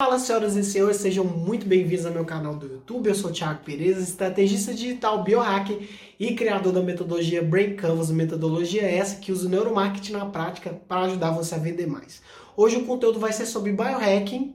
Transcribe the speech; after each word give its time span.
Fala 0.00 0.16
senhoras 0.20 0.54
e 0.54 0.62
senhores, 0.62 0.98
sejam 0.98 1.24
muito 1.24 1.66
bem-vindos 1.66 2.06
ao 2.06 2.12
meu 2.12 2.24
canal 2.24 2.54
do 2.54 2.68
YouTube. 2.68 3.08
Eu 3.08 3.16
sou 3.16 3.30
o 3.30 3.32
Thiago 3.32 3.64
Pereira, 3.64 3.98
estrategista 3.98 4.72
digital 4.72 5.24
biohacker 5.24 5.88
e 6.20 6.36
criador 6.36 6.72
da 6.72 6.80
metodologia 6.80 7.42
Brain 7.42 7.74
Canvas, 7.74 8.08
metodologia 8.08 8.82
essa 8.82 9.16
que 9.16 9.32
usa 9.32 9.48
o 9.48 9.50
neuromarketing 9.50 10.12
na 10.12 10.26
prática 10.26 10.70
para 10.86 11.06
ajudar 11.06 11.32
você 11.32 11.56
a 11.56 11.58
vender 11.58 11.88
mais. 11.88 12.22
Hoje 12.56 12.76
o 12.76 12.86
conteúdo 12.86 13.18
vai 13.18 13.32
ser 13.32 13.44
sobre 13.44 13.72
biohacking 13.72 14.54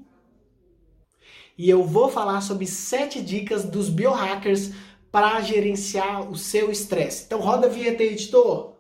e 1.57 1.69
eu 1.69 1.83
vou 1.83 2.07
falar 2.07 2.39
sobre 2.39 2.65
sete 2.65 3.21
dicas 3.21 3.65
dos 3.65 3.89
biohackers 3.89 4.71
para 5.11 5.41
gerenciar 5.41 6.31
o 6.31 6.37
seu 6.37 6.71
estresse. 6.71 7.25
Então 7.25 7.41
roda 7.41 7.67
a 7.67 7.69
vinheta, 7.69 8.01
editor! 8.01 8.72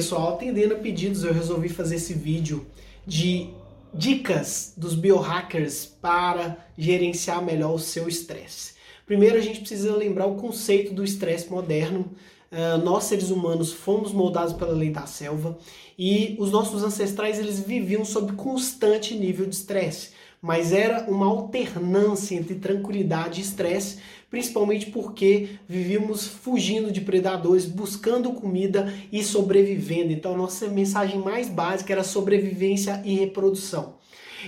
Pessoal, 0.00 0.32
atendendo 0.32 0.72
a 0.72 0.78
pedidos, 0.78 1.24
eu 1.24 1.32
resolvi 1.34 1.68
fazer 1.68 1.96
esse 1.96 2.14
vídeo 2.14 2.66
de 3.06 3.50
dicas 3.92 4.72
dos 4.74 4.94
biohackers 4.94 5.84
para 5.84 6.56
gerenciar 6.74 7.44
melhor 7.44 7.74
o 7.74 7.78
seu 7.78 8.08
estresse. 8.08 8.72
Primeiro, 9.04 9.36
a 9.36 9.42
gente 9.42 9.60
precisa 9.60 9.94
lembrar 9.94 10.24
o 10.24 10.36
conceito 10.36 10.94
do 10.94 11.04
estresse 11.04 11.50
moderno. 11.50 12.12
Uh, 12.50 12.82
nós, 12.82 13.04
seres 13.04 13.28
humanos, 13.28 13.74
fomos 13.74 14.10
moldados 14.10 14.54
pela 14.54 14.72
lei 14.72 14.88
da 14.88 15.04
selva 15.04 15.58
e 15.98 16.34
os 16.38 16.50
nossos 16.50 16.82
ancestrais 16.82 17.38
eles 17.38 17.60
viviam 17.60 18.02
sob 18.02 18.32
constante 18.32 19.14
nível 19.14 19.44
de 19.44 19.54
estresse 19.54 20.12
mas 20.42 20.72
era 20.72 21.04
uma 21.10 21.26
alternância 21.26 22.34
entre 22.34 22.54
tranquilidade 22.54 23.40
e 23.40 23.44
estresse, 23.44 23.98
principalmente 24.30 24.86
porque 24.86 25.50
vivíamos 25.68 26.26
fugindo 26.26 26.92
de 26.92 27.00
predadores, 27.00 27.66
buscando 27.66 28.32
comida 28.32 28.94
e 29.10 29.24
sobrevivendo. 29.24 30.12
Então, 30.12 30.36
nossa 30.36 30.68
mensagem 30.68 31.18
mais 31.18 31.48
básica 31.48 31.92
era 31.92 32.04
sobrevivência 32.04 33.02
e 33.04 33.14
reprodução. 33.16 33.98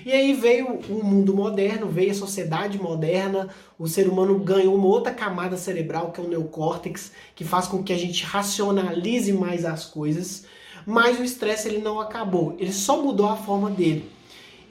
E 0.07 0.13
aí 0.13 0.33
veio 0.33 0.81
o 0.89 1.05
mundo 1.05 1.35
moderno, 1.35 1.89
veio 1.89 2.13
a 2.13 2.15
sociedade 2.15 2.79
moderna, 2.79 3.49
o 3.79 3.87
ser 3.87 4.09
humano 4.09 4.39
ganhou 4.39 4.75
uma 4.75 4.87
outra 4.87 5.13
camada 5.13 5.57
cerebral, 5.57 6.13
que 6.13 6.21
é 6.21 6.25
o 6.25 6.29
neocórtex, 6.29 7.13
que 7.35 7.45
faz 7.45 7.67
com 7.67 7.83
que 7.83 7.93
a 7.93 7.99
gente 7.99 8.25
racionalize 8.25 9.33
mais 9.33 9.67
as 9.67 9.85
coisas, 9.85 10.47
mas 10.87 11.21
o 11.21 11.25
estresse 11.25 11.69
ele 11.69 11.79
não 11.79 12.01
acabou, 12.01 12.57
ele 12.59 12.73
só 12.73 13.03
mudou 13.03 13.27
a 13.27 13.37
forma 13.37 13.71
dele. 13.71 14.11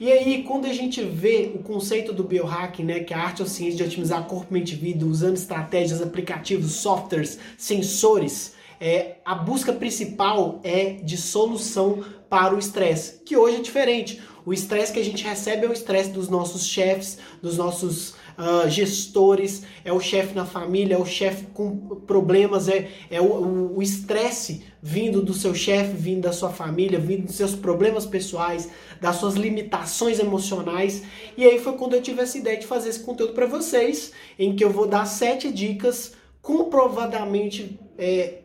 E 0.02 0.12
aí, 0.12 0.42
quando 0.42 0.66
a 0.66 0.74
gente 0.74 1.00
vê 1.04 1.52
o 1.54 1.60
conceito 1.60 2.12
do 2.12 2.24
biohacking, 2.24 2.84
né, 2.84 3.02
que 3.02 3.14
é 3.14 3.18
a 3.18 3.20
arte 3.20 3.44
ou 3.44 3.48
ciência 3.48 3.78
de 3.78 3.84
otimizar 3.84 4.26
corpo, 4.26 4.52
mente 4.52 4.74
e 4.74 4.76
vida, 4.76 5.06
usando 5.06 5.36
estratégias, 5.36 6.02
aplicativos, 6.02 6.72
softwares, 6.72 7.38
sensores, 7.56 8.56
é, 8.80 9.18
a 9.24 9.36
busca 9.36 9.72
principal 9.72 10.60
é 10.64 10.94
de 10.94 11.16
solução 11.18 12.04
para 12.28 12.56
o 12.56 12.58
estresse, 12.58 13.22
que 13.24 13.38
hoje 13.38 13.58
é 13.58 13.62
diferente. 13.62 14.20
O 14.46 14.52
estresse 14.52 14.92
que 14.92 15.00
a 15.00 15.04
gente 15.04 15.24
recebe 15.24 15.66
é 15.66 15.70
o 15.70 15.74
estresse 15.74 16.10
dos 16.10 16.28
nossos 16.28 16.66
chefes, 16.66 17.18
dos 17.42 17.58
nossos 17.58 18.16
uh, 18.38 18.68
gestores, 18.68 19.64
é 19.86 19.94
o 19.94 20.00
chefe 20.00 20.34
na 20.34 20.46
família, 20.46 20.96
é 20.96 20.98
o 20.98 21.06
chefe 21.06 21.46
com 21.54 21.78
problemas, 22.08 22.68
é, 22.68 22.90
é 23.10 23.22
o 23.22 23.82
estresse 23.82 24.64
vindo 24.82 25.22
do 25.22 25.34
seu 25.34 25.54
chefe, 25.54 25.94
vindo 25.96 26.22
da 26.22 26.34
sua 26.34 26.50
família, 26.50 27.00
vindo 27.00 27.26
dos 27.26 27.36
seus 27.36 27.54
problemas 27.54 28.06
pessoais, 28.06 28.70
das 29.00 29.18
suas 29.18 29.36
limitações 29.36 30.20
emocionais. 30.20 31.04
E 31.38 31.46
aí 31.46 31.60
foi 31.60 31.74
quando 31.74 31.94
eu 31.94 32.02
tive 32.02 32.22
essa 32.22 32.38
ideia 32.38 32.58
de 32.58 32.66
fazer 32.66 32.90
esse 32.90 33.02
conteúdo 33.02 33.34
para 33.34 33.46
vocês, 33.46 34.12
em 34.40 34.56
que 34.56 34.64
eu 34.64 34.72
vou 34.72 34.88
dar 34.88 35.06
sete 35.06 35.52
dicas 35.52 36.14
comprovadamente 36.42 37.80
é, 37.98 38.40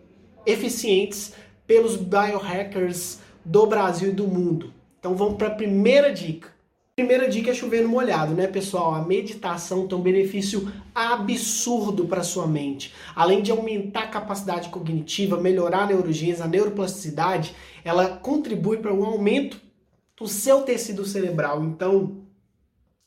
eficientes 0.45 1.33
pelos 1.67 1.97
biohackers 1.97 3.19
do 3.45 3.67
Brasil 3.67 4.11
e 4.11 4.13
do 4.13 4.27
mundo. 4.27 4.76
Então 5.07 5.15
vamos 5.15 5.37
para 5.37 5.47
a 5.47 5.55
primeira 5.55 6.13
dica. 6.13 6.49
Primeira 6.97 7.29
dica 7.29 7.53
é 7.53 7.55
chover 7.55 7.81
no 7.85 7.89
molhado, 7.89 8.35
né, 8.35 8.49
pessoal? 8.49 8.93
A 8.93 9.05
meditação 9.05 9.87
tem 9.87 9.97
um 9.97 10.03
benefício 10.03 10.73
absurdo 10.93 12.09
para 12.09 12.25
sua 12.25 12.45
mente. 12.45 12.93
Além 13.15 13.41
de 13.41 13.53
aumentar 13.53 14.03
a 14.03 14.09
capacidade 14.09 14.69
cognitiva, 14.69 15.41
melhorar 15.41 15.85
a 15.85 15.87
neurogênese, 15.87 16.43
a 16.43 16.49
neuroplasticidade, 16.49 17.55
ela 17.85 18.17
contribui 18.17 18.79
para 18.79 18.93
um 18.93 19.05
aumento 19.05 19.61
do 20.17 20.27
seu 20.27 20.63
tecido 20.63 21.05
cerebral. 21.05 21.63
Então, 21.63 22.23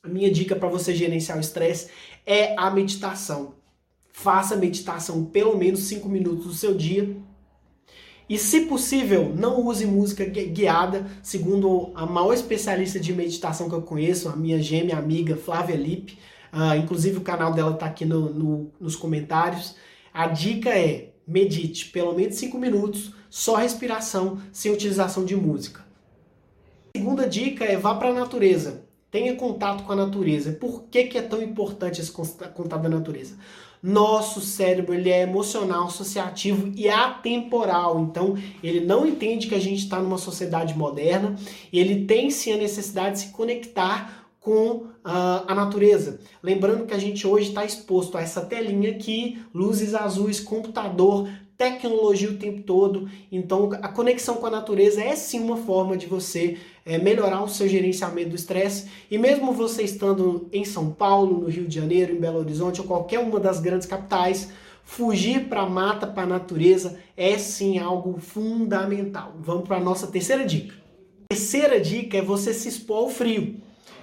a 0.02 0.08
minha 0.08 0.32
dica 0.32 0.56
para 0.56 0.70
você 0.70 0.94
gerenciar 0.94 1.36
o 1.36 1.42
estresse 1.42 1.90
é 2.24 2.54
a 2.58 2.70
meditação. 2.70 3.56
Faça 4.10 4.56
meditação 4.56 5.26
pelo 5.26 5.54
menos 5.54 5.80
5 5.80 6.08
minutos 6.08 6.46
do 6.46 6.54
seu 6.54 6.74
dia 6.74 7.14
e, 8.30 8.38
se 8.38 8.60
possível, 8.60 9.34
não 9.36 9.66
use 9.66 9.84
música 9.84 10.24
guiada, 10.24 11.04
segundo 11.20 11.90
a 11.96 12.06
maior 12.06 12.32
especialista 12.32 13.00
de 13.00 13.12
meditação 13.12 13.68
que 13.68 13.74
eu 13.74 13.82
conheço, 13.82 14.28
a 14.28 14.36
minha 14.36 14.62
gêmea 14.62 14.96
amiga 14.96 15.36
Flávia 15.36 15.74
Lippe. 15.74 16.16
Uh, 16.52 16.76
inclusive, 16.76 17.16
o 17.18 17.22
canal 17.22 17.52
dela 17.52 17.72
está 17.72 17.86
aqui 17.86 18.04
no, 18.04 18.32
no, 18.32 18.70
nos 18.78 18.94
comentários. 18.94 19.74
A 20.14 20.28
dica 20.28 20.70
é 20.70 21.10
medite 21.26 21.86
pelo 21.86 22.14
menos 22.14 22.36
5 22.36 22.56
minutos, 22.56 23.12
só 23.28 23.56
respiração, 23.56 24.40
sem 24.52 24.70
utilização 24.70 25.24
de 25.24 25.34
música. 25.34 25.84
A 26.94 26.98
segunda 26.98 27.28
dica 27.28 27.64
é 27.64 27.76
vá 27.76 27.96
para 27.96 28.10
a 28.10 28.14
natureza. 28.14 28.84
Tenha 29.10 29.34
contato 29.34 29.82
com 29.82 29.90
a 29.90 29.96
natureza. 29.96 30.52
Por 30.52 30.84
que, 30.84 31.02
que 31.02 31.18
é 31.18 31.22
tão 31.22 31.42
importante 31.42 32.00
esse 32.00 32.12
contato 32.12 32.82
da 32.82 32.88
natureza? 32.88 33.36
Nosso 33.82 34.40
cérebro 34.40 34.94
ele 34.94 35.08
é 35.08 35.22
emocional, 35.22 35.86
associativo 35.86 36.70
e 36.76 36.88
atemporal. 36.88 38.00
Então, 38.00 38.36
ele 38.62 38.80
não 38.80 39.06
entende 39.06 39.46
que 39.46 39.54
a 39.54 39.60
gente 39.60 39.84
está 39.84 39.98
numa 40.00 40.18
sociedade 40.18 40.76
moderna. 40.76 41.36
Ele 41.72 42.04
tem 42.04 42.30
sim 42.30 42.52
a 42.52 42.56
necessidade 42.56 43.16
de 43.16 43.20
se 43.26 43.32
conectar 43.32 44.26
com 44.38 44.68
uh, 44.70 45.44
a 45.46 45.54
natureza. 45.54 46.18
Lembrando 46.42 46.86
que 46.86 46.94
a 46.94 46.98
gente 46.98 47.26
hoje 47.26 47.48
está 47.48 47.64
exposto 47.64 48.16
a 48.16 48.22
essa 48.22 48.40
telinha 48.40 48.90
aqui, 48.90 49.42
luzes 49.54 49.94
azuis, 49.94 50.40
computador, 50.40 51.28
tecnologia 51.60 52.30
o 52.30 52.38
tempo 52.38 52.62
todo. 52.62 53.06
Então, 53.30 53.68
a 53.82 53.88
conexão 53.88 54.36
com 54.36 54.46
a 54.46 54.50
natureza 54.50 55.04
é 55.04 55.14
sim 55.14 55.40
uma 55.40 55.58
forma 55.58 55.94
de 55.94 56.06
você 56.06 56.56
é, 56.86 56.96
melhorar 56.96 57.42
o 57.42 57.48
seu 57.48 57.68
gerenciamento 57.68 58.30
do 58.30 58.34
estresse. 58.34 58.88
E 59.10 59.18
mesmo 59.18 59.52
você 59.52 59.82
estando 59.82 60.48
em 60.54 60.64
São 60.64 60.90
Paulo, 60.90 61.38
no 61.38 61.48
Rio 61.48 61.68
de 61.68 61.74
Janeiro, 61.74 62.14
em 62.14 62.18
Belo 62.18 62.38
Horizonte 62.38 62.80
ou 62.80 62.86
qualquer 62.86 63.18
uma 63.18 63.38
das 63.38 63.60
grandes 63.60 63.86
capitais, 63.86 64.50
fugir 64.82 65.50
para 65.50 65.60
a 65.60 65.68
mata, 65.68 66.06
para 66.06 66.22
a 66.22 66.26
natureza 66.26 66.98
é 67.14 67.36
sim 67.36 67.78
algo 67.78 68.18
fundamental. 68.18 69.34
Vamos 69.38 69.68
para 69.68 69.76
a 69.76 69.80
nossa 69.80 70.06
terceira 70.06 70.46
dica. 70.46 70.74
A 71.30 71.34
terceira 71.34 71.78
dica 71.78 72.16
é 72.16 72.22
você 72.22 72.54
se 72.54 72.68
expor 72.68 73.04
ao 73.04 73.10
frio. 73.10 73.56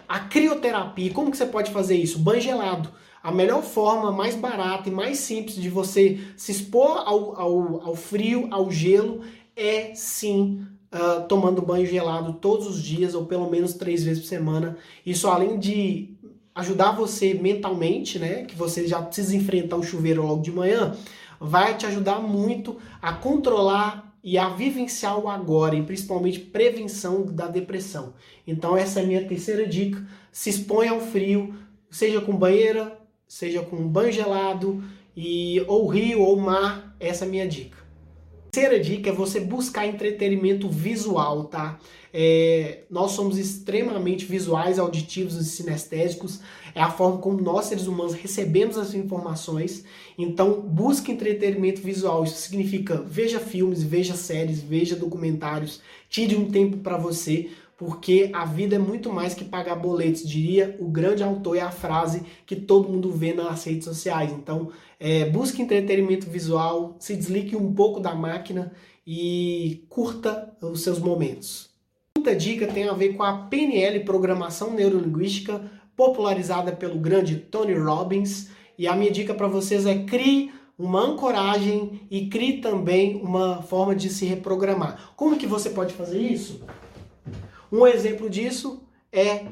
A 0.08 0.20
crioterapia, 0.20 1.12
como 1.12 1.32
que 1.32 1.38
você 1.38 1.48
pode 1.48 1.72
fazer 1.72 1.96
isso? 1.96 2.20
Banho 2.20 2.40
gelado 2.40 2.92
a 3.28 3.32
melhor 3.34 3.62
forma, 3.62 4.10
mais 4.10 4.36
barata 4.36 4.88
e 4.88 4.92
mais 4.92 5.18
simples 5.18 5.58
de 5.58 5.70
você 5.70 6.18
se 6.38 6.50
expor 6.50 7.04
ao, 7.06 7.38
ao, 7.38 7.88
ao 7.88 7.94
frio, 7.94 8.48
ao 8.52 8.72
gelo, 8.72 9.20
é 9.54 9.94
sim 9.94 10.66
uh, 10.94 11.28
tomando 11.28 11.62
banho 11.62 11.86
gelado 11.86 12.38
todos 12.40 12.66
os 12.66 12.82
dias, 12.82 13.14
ou 13.14 13.26
pelo 13.26 13.50
menos 13.50 13.74
três 13.74 14.02
vezes 14.02 14.24
por 14.24 14.30
semana. 14.30 14.78
Isso 15.06 15.28
além 15.28 15.60
de 15.60 16.16
ajudar 16.56 16.94
você 16.94 17.34
mentalmente, 17.34 18.18
né? 18.18 18.46
Que 18.46 18.56
você 18.56 18.88
já 18.88 19.02
precisa 19.02 19.36
enfrentar 19.36 19.76
o 19.76 19.84
chuveiro 19.84 20.26
logo 20.26 20.42
de 20.42 20.54
manhã, 20.54 20.96
vai 21.38 21.76
te 21.76 21.86
ajudar 21.86 22.22
muito 22.22 22.78
a 23.02 23.12
controlar 23.12 24.18
e 24.24 24.38
a 24.38 24.48
vivenciar 24.48 25.20
o 25.20 25.28
agora, 25.28 25.76
e 25.76 25.84
principalmente 25.84 26.40
prevenção 26.40 27.26
da 27.26 27.50
depressão. 27.50 28.14
Então 28.48 28.78
essa 28.78 29.02
é 29.02 29.04
a 29.04 29.06
minha 29.06 29.28
terceira 29.28 29.68
dica. 29.68 30.02
Se 30.32 30.50
expõe 30.50 30.88
ao 30.88 31.02
frio, 31.02 31.54
seja 31.92 32.22
com 32.22 32.32
banheira, 32.32 33.06
seja 33.28 33.62
com 33.62 33.88
banho 33.88 34.12
gelado 34.12 34.84
e 35.16 35.64
ou 35.68 35.88
rio 35.88 36.22
ou 36.22 36.38
mar, 36.38 36.96
essa 37.00 37.26
é 37.26 37.28
a 37.28 37.32
minha 37.32 37.48
dica. 37.48 37.78
Terceira 38.52 38.80
dica 38.80 39.10
é 39.10 39.14
você 39.14 39.40
buscar 39.40 39.86
entretenimento 39.86 40.68
visual, 40.68 41.44
tá? 41.44 41.80
É, 42.12 42.80
nós 42.90 43.12
somos 43.12 43.38
extremamente 43.38 44.26
visuais, 44.26 44.80
auditivos 44.80 45.36
e 45.36 45.46
sinestésicos. 45.46 46.40
É 46.74 46.82
a 46.82 46.90
forma 46.90 47.20
como 47.20 47.40
nós, 47.40 47.66
seres 47.66 47.86
humanos, 47.86 48.14
recebemos 48.14 48.78
as 48.78 48.96
informações. 48.96 49.84
Então, 50.18 50.62
busque 50.62 51.12
entretenimento 51.12 51.82
visual. 51.82 52.24
Isso 52.24 52.38
significa 52.38 53.00
veja 53.02 53.40
filmes, 53.40 53.84
veja 53.84 54.16
séries, 54.16 54.62
veja 54.62 54.96
documentários. 54.96 55.82
Tire 56.10 56.36
um 56.36 56.50
tempo 56.50 56.78
para 56.78 56.98
você, 56.98 57.52
porque 57.78 58.32
a 58.34 58.44
vida 58.44 58.76
é 58.76 58.80
muito 58.80 59.14
mais 59.14 59.36
que 59.36 59.46
pagar 59.46 59.76
boletos, 59.76 60.28
diria 60.28 60.76
o 60.80 60.90
grande 60.90 61.24
autor 61.24 61.56
e 61.56 61.60
a 61.60 61.70
frase 61.70 62.24
que 62.46 62.56
todo 62.56 62.90
mundo 62.90 63.12
vê 63.12 63.34
nas 63.34 63.64
redes 63.64 63.86
sociais. 63.86 64.32
Então, 64.32 64.72
é, 65.00 65.26
busque 65.30 65.62
entretenimento 65.62 66.28
visual, 66.28 66.96
se 67.00 67.16
desligue 67.16 67.56
um 67.56 67.72
pouco 67.74 68.00
da 68.00 68.16
máquina 68.16 68.74
e 69.06 69.86
curta 69.88 70.52
os 70.60 70.82
seus 70.82 70.98
momentos. 70.98 71.70
A 72.16 72.20
quinta 72.20 72.36
dica 72.36 72.66
tem 72.66 72.90
a 72.90 72.94
ver 72.94 73.14
com 73.14 73.22
a 73.22 73.44
PNL, 73.44 74.00
Programação 74.00 74.74
Neurolinguística, 74.74 75.72
popularizada 75.96 76.72
pelo 76.72 77.00
grande 77.00 77.36
Tony 77.36 77.76
Robbins. 77.76 78.50
E 78.76 78.88
a 78.88 78.96
minha 78.96 79.12
dica 79.12 79.36
para 79.36 79.48
vocês 79.48 79.86
é 79.86 80.04
crie 80.04 80.52
uma 80.78 81.02
ancoragem 81.02 82.02
e 82.10 82.28
crie 82.28 82.60
também 82.60 83.20
uma 83.22 83.62
forma 83.62 83.96
de 83.96 84.10
se 84.10 84.26
reprogramar. 84.26 85.12
Como 85.16 85.38
que 85.38 85.48
você 85.48 85.70
pode 85.70 85.94
fazer 85.94 86.20
isso? 86.20 86.62
Um 87.72 87.86
exemplo 87.86 88.30
disso 88.30 88.84
é 89.12 89.48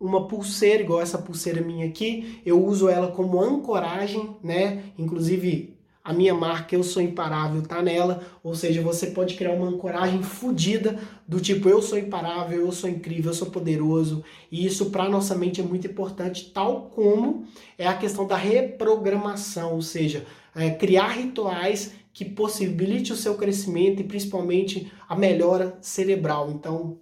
uma 0.00 0.28
pulseira, 0.28 0.82
igual 0.82 1.00
essa 1.00 1.18
pulseira 1.18 1.60
minha 1.60 1.86
aqui. 1.86 2.40
Eu 2.46 2.64
uso 2.64 2.88
ela 2.88 3.08
como 3.08 3.40
ancoragem, 3.40 4.36
né? 4.42 4.84
Inclusive, 4.96 5.76
a 6.08 6.12
minha 6.12 6.34
marca 6.34 6.74
Eu 6.74 6.82
Sou 6.82 7.02
Imparável 7.02 7.60
tá 7.62 7.82
nela. 7.82 8.22
Ou 8.42 8.54
seja, 8.54 8.80
você 8.80 9.08
pode 9.08 9.34
criar 9.34 9.52
uma 9.52 9.66
ancoragem 9.66 10.22
fodida 10.22 10.98
do 11.26 11.40
tipo 11.40 11.68
eu 11.68 11.82
sou 11.82 11.98
imparável, 11.98 12.60
eu 12.60 12.72
sou 12.72 12.88
incrível, 12.88 13.30
eu 13.30 13.34
sou 13.34 13.50
poderoso. 13.50 14.24
E 14.50 14.64
isso 14.64 14.90
para 14.90 15.08
nossa 15.08 15.34
mente 15.34 15.60
é 15.60 15.64
muito 15.64 15.86
importante, 15.86 16.50
tal 16.54 16.90
como 16.94 17.44
é 17.76 17.86
a 17.86 17.96
questão 17.96 18.26
da 18.26 18.36
reprogramação, 18.36 19.74
ou 19.74 19.82
seja, 19.82 20.24
é, 20.54 20.70
criar 20.70 21.08
rituais 21.08 21.92
que 22.12 22.24
possibilite 22.24 23.12
o 23.12 23.16
seu 23.16 23.34
crescimento 23.34 24.00
e 24.00 24.04
principalmente 24.04 24.90
a 25.06 25.14
melhora 25.14 25.76
cerebral. 25.80 26.50
Então, 26.50 26.98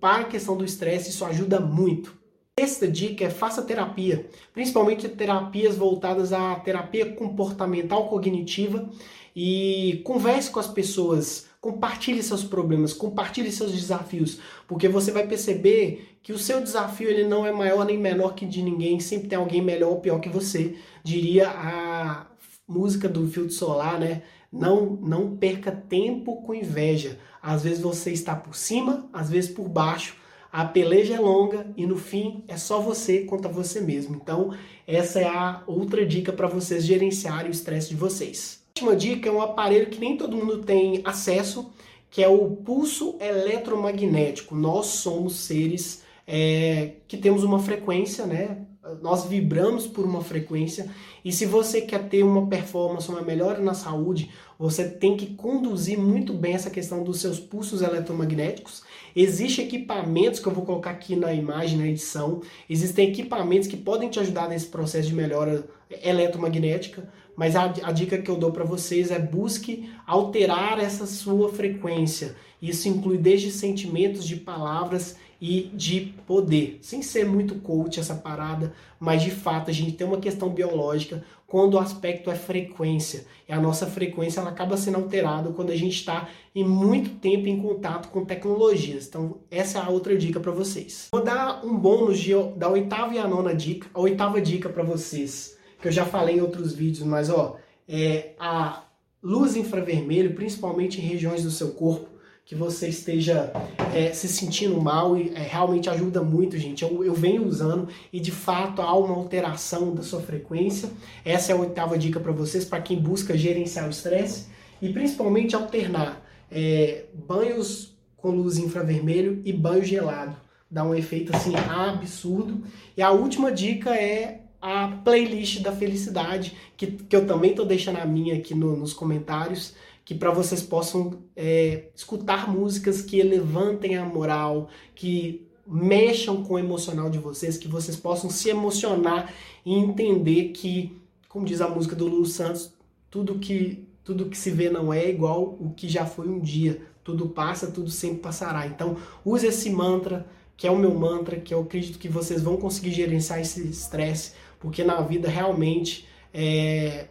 para 0.00 0.22
a 0.22 0.28
questão 0.28 0.56
do 0.56 0.64
estresse, 0.64 1.10
isso 1.10 1.24
ajuda 1.24 1.60
muito. 1.60 2.16
Esta 2.56 2.86
dica 2.86 3.24
é 3.24 3.30
faça 3.30 3.62
terapia, 3.62 4.28
principalmente 4.52 5.08
terapias 5.08 5.76
voltadas 5.76 6.32
à 6.32 6.54
terapia 6.56 7.12
comportamental 7.12 8.08
cognitiva 8.08 8.88
e 9.34 10.00
converse 10.04 10.50
com 10.50 10.60
as 10.60 10.68
pessoas, 10.68 11.46
compartilhe 11.60 12.22
seus 12.22 12.44
problemas, 12.44 12.92
compartilhe 12.92 13.50
seus 13.50 13.72
desafios, 13.72 14.38
porque 14.68 14.88
você 14.88 15.10
vai 15.10 15.26
perceber 15.26 16.16
que 16.22 16.32
o 16.32 16.38
seu 16.38 16.60
desafio 16.60 17.10
ele 17.10 17.24
não 17.24 17.44
é 17.44 17.50
maior 17.50 17.84
nem 17.84 17.98
menor 17.98 18.34
que 18.34 18.46
de 18.46 18.62
ninguém, 18.62 19.00
sempre 19.00 19.28
tem 19.28 19.36
alguém 19.36 19.60
melhor 19.60 19.90
ou 19.90 20.00
pior 20.00 20.20
que 20.20 20.28
você. 20.28 20.76
Diria 21.02 21.48
a 21.48 22.26
música 22.68 23.08
do 23.08 23.26
filtro 23.26 23.52
solar, 23.52 23.98
né? 23.98 24.22
Não, 24.54 24.96
não 25.02 25.36
perca 25.36 25.72
tempo 25.72 26.42
com 26.42 26.54
inveja. 26.54 27.18
Às 27.42 27.64
vezes 27.64 27.80
você 27.80 28.12
está 28.12 28.36
por 28.36 28.54
cima, 28.54 29.08
às 29.12 29.28
vezes 29.28 29.50
por 29.50 29.68
baixo. 29.68 30.16
A 30.52 30.64
peleja 30.64 31.14
é 31.14 31.18
longa 31.18 31.66
e 31.76 31.84
no 31.84 31.96
fim 31.96 32.44
é 32.46 32.56
só 32.56 32.80
você 32.80 33.22
contra 33.24 33.50
você 33.50 33.80
mesmo. 33.80 34.14
Então, 34.14 34.54
essa 34.86 35.18
é 35.18 35.26
a 35.26 35.64
outra 35.66 36.06
dica 36.06 36.32
para 36.32 36.46
vocês 36.46 36.84
gerenciarem 36.84 37.50
o 37.50 37.50
estresse 37.50 37.88
de 37.88 37.96
vocês. 37.96 38.62
A 38.76 38.80
última 38.80 38.96
dica 38.96 39.28
é 39.28 39.32
um 39.32 39.42
aparelho 39.42 39.90
que 39.90 39.98
nem 39.98 40.16
todo 40.16 40.36
mundo 40.36 40.58
tem 40.58 41.00
acesso, 41.04 41.72
que 42.08 42.22
é 42.22 42.28
o 42.28 42.50
pulso 42.50 43.16
eletromagnético. 43.20 44.54
Nós 44.54 44.86
somos 44.86 45.34
seres 45.34 46.03
é, 46.26 46.92
que 47.06 47.16
temos 47.16 47.44
uma 47.44 47.58
frequência, 47.58 48.26
né? 48.26 48.58
Nós 49.00 49.24
vibramos 49.24 49.86
por 49.86 50.04
uma 50.04 50.22
frequência 50.22 50.90
e 51.24 51.32
se 51.32 51.46
você 51.46 51.80
quer 51.80 52.06
ter 52.08 52.22
uma 52.22 52.46
performance, 52.46 53.08
uma 53.08 53.22
melhora 53.22 53.58
na 53.58 53.72
saúde, 53.72 54.30
você 54.58 54.86
tem 54.86 55.16
que 55.16 55.34
conduzir 55.34 55.98
muito 55.98 56.34
bem 56.34 56.52
essa 56.52 56.68
questão 56.68 57.02
dos 57.02 57.18
seus 57.18 57.40
pulsos 57.40 57.80
eletromagnéticos. 57.80 58.82
Existem 59.16 59.64
equipamentos 59.64 60.38
que 60.38 60.46
eu 60.46 60.52
vou 60.52 60.66
colocar 60.66 60.90
aqui 60.90 61.16
na 61.16 61.32
imagem, 61.32 61.78
na 61.78 61.86
edição. 61.86 62.42
Existem 62.68 63.08
equipamentos 63.08 63.66
que 63.66 63.76
podem 63.76 64.10
te 64.10 64.20
ajudar 64.20 64.50
nesse 64.50 64.66
processo 64.66 65.08
de 65.08 65.14
melhora 65.14 65.66
eletromagnética, 66.02 67.08
mas 67.34 67.56
a, 67.56 67.64
a 67.64 67.92
dica 67.92 68.18
que 68.18 68.30
eu 68.30 68.36
dou 68.36 68.52
para 68.52 68.64
vocês 68.64 69.10
é 69.10 69.18
busque 69.18 69.88
alterar 70.06 70.78
essa 70.78 71.06
sua 71.06 71.50
frequência. 71.50 72.36
Isso 72.60 72.88
inclui 72.88 73.16
desde 73.16 73.50
sentimentos 73.50 74.26
de 74.26 74.36
palavras 74.36 75.16
e 75.40 75.70
de 75.74 76.14
poder. 76.26 76.78
Sem 76.82 77.02
ser 77.02 77.24
muito 77.24 77.56
coach 77.56 78.00
essa 78.00 78.14
parada, 78.14 78.72
mas 78.98 79.22
de 79.22 79.30
fato 79.30 79.70
a 79.70 79.74
gente 79.74 79.92
tem 79.92 80.06
uma 80.06 80.18
questão 80.18 80.48
biológica 80.48 81.24
quando 81.46 81.74
o 81.74 81.78
aspecto 81.78 82.30
é 82.30 82.34
frequência. 82.34 83.26
E 83.48 83.52
a 83.52 83.60
nossa 83.60 83.86
frequência 83.86 84.40
ela 84.40 84.50
acaba 84.50 84.76
sendo 84.76 84.96
alterada 84.96 85.50
quando 85.50 85.70
a 85.70 85.76
gente 85.76 85.94
está 85.94 86.28
em 86.54 86.64
muito 86.64 87.10
tempo 87.20 87.46
em 87.46 87.60
contato 87.60 88.08
com 88.08 88.24
tecnologias. 88.24 89.06
Então, 89.06 89.38
essa 89.50 89.78
é 89.78 89.82
a 89.82 89.88
outra 89.88 90.16
dica 90.16 90.40
para 90.40 90.52
vocês. 90.52 91.08
Vou 91.12 91.22
dar 91.22 91.64
um 91.64 91.76
bônus 91.76 92.18
de, 92.18 92.32
da 92.56 92.68
oitava 92.68 93.14
e 93.14 93.18
a 93.18 93.28
nona 93.28 93.54
dica. 93.54 93.88
A 93.94 94.00
oitava 94.00 94.40
dica 94.40 94.68
para 94.68 94.82
vocês, 94.82 95.56
que 95.80 95.88
eu 95.88 95.92
já 95.92 96.04
falei 96.04 96.36
em 96.36 96.40
outros 96.40 96.72
vídeos, 96.72 97.06
mas 97.06 97.30
ó, 97.30 97.56
é 97.86 98.32
a 98.38 98.84
luz 99.22 99.56
infravermelho, 99.56 100.34
principalmente 100.34 101.00
em 101.00 101.04
regiões 101.04 101.42
do 101.42 101.50
seu 101.50 101.72
corpo, 101.72 102.08
que 102.46 102.54
você 102.54 102.88
esteja 102.88 103.52
é, 103.94 104.12
se 104.12 104.28
sentindo 104.28 104.78
mal 104.80 105.16
e 105.16 105.32
é, 105.34 105.42
realmente 105.42 105.88
ajuda 105.88 106.22
muito, 106.22 106.58
gente. 106.58 106.82
Eu, 106.82 107.02
eu 107.02 107.14
venho 107.14 107.46
usando 107.46 107.88
e 108.12 108.20
de 108.20 108.30
fato 108.30 108.82
há 108.82 108.94
uma 108.96 109.14
alteração 109.14 109.94
da 109.94 110.02
sua 110.02 110.20
frequência. 110.20 110.90
Essa 111.24 111.52
é 111.52 111.54
a 111.54 111.58
oitava 111.58 111.96
dica 111.96 112.20
para 112.20 112.32
vocês, 112.32 112.64
para 112.64 112.82
quem 112.82 113.00
busca 113.00 113.36
gerenciar 113.36 113.86
o 113.86 113.90
estresse 113.90 114.48
e 114.82 114.92
principalmente 114.92 115.56
alternar 115.56 116.22
é, 116.50 117.04
banhos 117.26 117.96
com 118.16 118.30
luz 118.30 118.58
infravermelho 118.58 119.40
e 119.44 119.52
banho 119.52 119.82
gelado. 119.82 120.36
Dá 120.70 120.84
um 120.84 120.94
efeito 120.94 121.34
assim 121.34 121.54
absurdo. 121.56 122.62
E 122.96 123.00
a 123.00 123.10
última 123.10 123.50
dica 123.50 123.94
é 123.94 124.42
a 124.60 124.88
playlist 124.88 125.60
da 125.60 125.72
felicidade, 125.72 126.56
que, 126.76 126.86
que 126.86 127.14
eu 127.14 127.26
também 127.26 127.50
estou 127.50 127.66
deixando 127.66 127.98
a 127.98 128.06
minha 128.06 128.34
aqui 128.34 128.54
no, 128.54 128.76
nos 128.76 128.94
comentários 128.94 129.74
que 130.04 130.14
para 130.14 130.30
vocês 130.30 130.62
possam 130.62 131.18
é, 131.34 131.88
escutar 131.94 132.50
músicas 132.50 133.00
que 133.00 133.22
levantem 133.22 133.96
a 133.96 134.04
moral, 134.04 134.68
que 134.94 135.46
mexam 135.66 136.44
com 136.44 136.54
o 136.54 136.58
emocional 136.58 137.08
de 137.08 137.18
vocês, 137.18 137.56
que 137.56 137.68
vocês 137.68 137.96
possam 137.96 138.28
se 138.28 138.50
emocionar 138.50 139.32
e 139.64 139.72
entender 139.72 140.50
que, 140.50 140.96
como 141.28 141.46
diz 141.46 141.60
a 141.60 141.68
música 141.68 141.96
do 141.96 142.06
Lulu 142.06 142.26
Santos, 142.26 142.72
tudo 143.10 143.38
que 143.38 143.86
tudo 144.04 144.26
que 144.26 144.36
se 144.36 144.50
vê 144.50 144.68
não 144.68 144.92
é 144.92 145.08
igual 145.08 145.56
o 145.58 145.72
que 145.74 145.88
já 145.88 146.04
foi 146.04 146.28
um 146.28 146.38
dia. 146.38 146.82
Tudo 147.02 147.26
passa, 147.28 147.70
tudo 147.70 147.90
sempre 147.90 148.18
passará. 148.18 148.66
Então, 148.66 148.98
use 149.24 149.46
esse 149.46 149.70
mantra, 149.70 150.26
que 150.56 150.66
é 150.66 150.70
o 150.70 150.78
meu 150.78 150.94
mantra, 150.94 151.40
que 151.40 151.54
eu 151.54 151.62
acredito 151.62 151.98
que 151.98 152.08
vocês 152.08 152.42
vão 152.42 152.58
conseguir 152.58 152.92
gerenciar 152.92 153.40
esse 153.40 153.66
estresse, 153.66 154.32
porque 154.60 154.84
na 154.84 155.00
vida 155.00 155.28
realmente 155.28 156.06
é, 156.34 157.08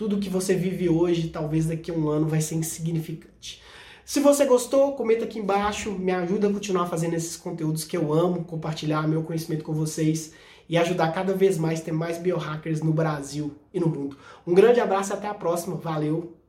tudo 0.00 0.16
que 0.16 0.30
você 0.30 0.54
vive 0.54 0.88
hoje, 0.88 1.28
talvez 1.28 1.66
daqui 1.66 1.90
a 1.90 1.94
um 1.94 2.08
ano, 2.08 2.26
vai 2.26 2.40
ser 2.40 2.54
insignificante. 2.54 3.60
Se 4.02 4.18
você 4.18 4.46
gostou, 4.46 4.92
comenta 4.92 5.24
aqui 5.24 5.38
embaixo, 5.38 5.92
me 5.92 6.10
ajuda 6.10 6.48
a 6.48 6.52
continuar 6.54 6.86
fazendo 6.86 7.12
esses 7.12 7.36
conteúdos 7.36 7.84
que 7.84 7.98
eu 7.98 8.10
amo, 8.10 8.42
compartilhar 8.44 9.06
meu 9.06 9.22
conhecimento 9.22 9.62
com 9.62 9.74
vocês 9.74 10.32
e 10.66 10.78
ajudar 10.78 11.12
cada 11.12 11.34
vez 11.34 11.58
mais 11.58 11.82
a 11.82 11.84
ter 11.84 11.92
mais 11.92 12.16
biohackers 12.16 12.80
no 12.80 12.94
Brasil 12.94 13.54
e 13.74 13.78
no 13.78 13.88
mundo. 13.88 14.16
Um 14.46 14.54
grande 14.54 14.80
abraço 14.80 15.12
e 15.12 15.16
até 15.16 15.28
a 15.28 15.34
próxima. 15.34 15.76
Valeu! 15.76 16.39